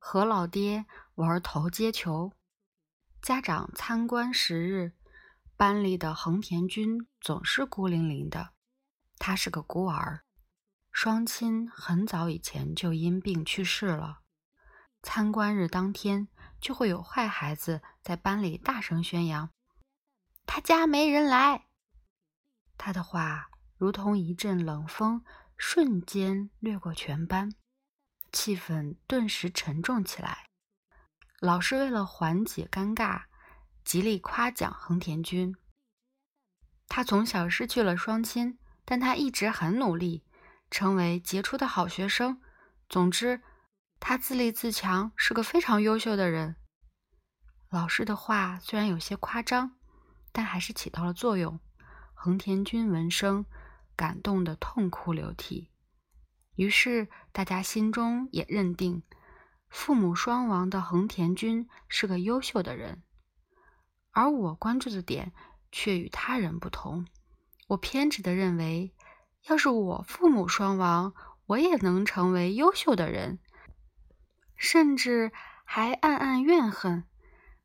[0.00, 2.32] 和老爹玩投接球。
[3.22, 4.94] 家长参观时日，
[5.56, 8.54] 班里的横田君总是孤零零的。
[9.18, 10.24] 他是个孤儿，
[10.90, 14.22] 双亲很早以前就因病去世了。
[15.02, 16.28] 参观日当天，
[16.58, 19.50] 就会有坏孩子在班里大声宣扬
[20.46, 21.66] ：“他家没人来。”
[22.78, 25.22] 他的话如同一阵冷风，
[25.58, 27.54] 瞬间掠过全班，
[28.32, 30.46] 气氛顿时沉重起来。
[31.40, 33.22] 老师为了缓解尴尬，
[33.84, 35.54] 极力夸奖横田君。
[36.88, 40.24] 他从小失去了双亲，但他一直很努力，
[40.70, 42.40] 成为杰出的好学生。
[42.88, 43.42] 总之。
[44.02, 46.56] 他自立自强，是个非常优秀的人。
[47.68, 49.76] 老师的话虽然有些夸张，
[50.32, 51.60] 但还是起到了作用。
[52.14, 53.44] 横田君闻声，
[53.94, 55.69] 感动得痛哭流涕。
[56.60, 59.02] 于是大家心中也认定，
[59.70, 63.02] 父母双亡的横田君是个优秀的人。
[64.10, 65.32] 而我关注的点
[65.72, 67.06] 却与他人不同。
[67.68, 68.94] 我偏执地认为，
[69.48, 71.14] 要是我父母双亡，
[71.46, 73.38] 我也能成为优秀的人。
[74.54, 75.32] 甚至
[75.64, 77.04] 还暗暗怨恨，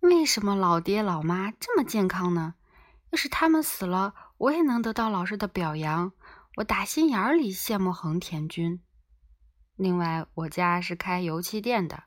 [0.00, 2.56] 为什么老爹老妈这么健康呢？
[3.10, 6.10] 要是他们死了，我也能得到老师的表扬。
[6.60, 8.82] 我打心眼里羡慕横田君。
[9.76, 12.04] 另外，我家是开油漆店的，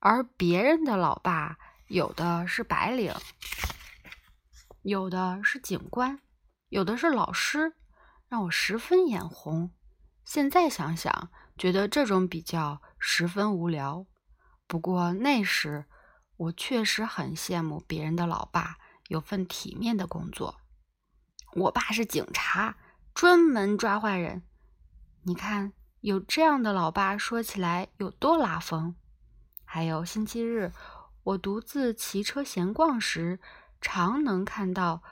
[0.00, 3.14] 而别人的老爸有的是白领，
[4.82, 6.18] 有的是警官，
[6.68, 7.74] 有的是老师，
[8.26, 9.70] 让我十分眼红。
[10.24, 12.82] 现在想想，觉得这种比较。
[12.98, 14.06] 十分无聊，
[14.66, 15.84] 不过那时
[16.38, 20.60] 我确实很羡慕别人的老爸有份体面的工作。
[21.54, 22.78] 我爸是警察，
[23.14, 24.42] 专门抓坏人。
[25.22, 28.94] 你看，有这样的老爸，说起来有多拉风。
[29.64, 30.72] 还有星期日，
[31.22, 33.40] 我独自骑车闲逛时，
[33.80, 35.02] 常能看到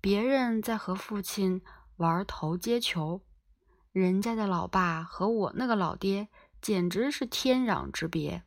[0.00, 1.60] 别人在和父亲
[1.96, 3.22] 玩投接球。
[3.92, 6.28] 人家的老爸和我那个老爹。
[6.60, 8.42] 简直是天壤之别。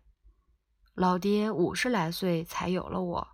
[0.94, 3.28] 老爹五十来岁才有了我，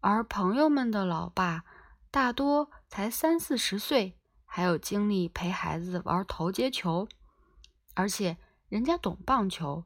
[0.00, 1.64] 而朋友们的老爸
[2.10, 4.18] 大多才三四十岁，
[4.56, 7.08] 还有精力陪孩子玩投接球，
[7.94, 8.36] 而且
[8.68, 9.84] 人家懂棒球，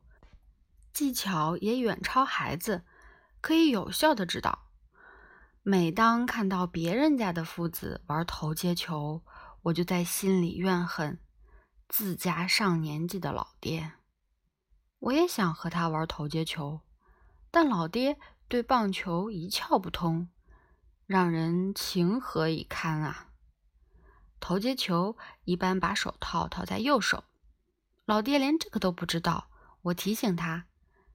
[0.93, 2.84] 技巧也远超孩子，
[3.41, 4.67] 可以有效的指导。
[5.62, 9.23] 每当看到别人家的父子玩投接球，
[9.62, 11.19] 我就在心里怨恨
[11.89, 13.93] 自家上年纪的老爹。
[14.99, 16.83] 我也想和他玩投接球，
[17.50, 18.19] 但老爹
[18.49, 20.29] 对棒球一窍不通，
[21.06, 23.28] 让人情何以堪啊！
[24.41, 27.25] 投接球一般把手套套在右手，
[28.04, 29.50] 老爹连这个都不知道。
[29.82, 30.66] 我提醒他：“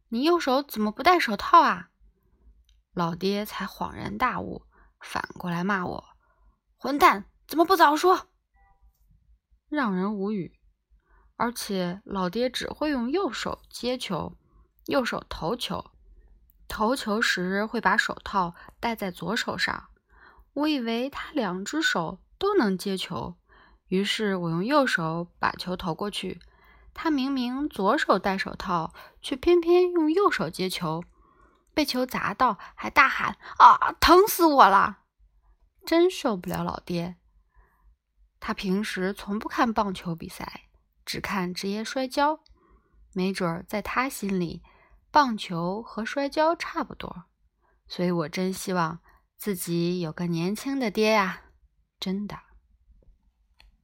[0.09, 1.89] 你右手怎么不戴手套啊？”
[2.94, 4.66] 老爹才恍然大悟，
[5.00, 6.03] 反过来骂我
[6.78, 8.29] ：“混蛋，怎么不早说？”
[9.69, 10.59] 让人无语。
[11.35, 14.38] 而且老爹只会用右手接球，
[14.85, 15.91] 右手投球。
[16.67, 19.90] 投球时会把手套戴在左手上。
[20.53, 23.35] 我以为他两只手都能接球，
[23.87, 26.41] 于是我用右手把球投过去。
[26.93, 31.05] 他明明左手戴手套，却偏偏用右手接球，
[31.73, 35.03] 被球砸到还大喊：“啊，疼死我了！”
[35.87, 37.15] 真受不了老爹。
[38.41, 40.63] 他平时从不看棒球比赛。
[41.05, 42.41] 只看职业摔跤，
[43.13, 44.61] 没准儿在他心里，
[45.11, 47.23] 棒球和摔跤差不多。
[47.87, 48.99] 所以我真希望
[49.37, 51.43] 自己有个年轻的爹呀，
[52.03, 52.53] 真的。